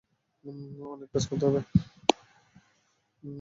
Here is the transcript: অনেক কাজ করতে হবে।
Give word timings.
অনেক 0.91 1.09
কাজ 1.13 1.23
করতে 1.27 1.45
হবে। 1.47 1.61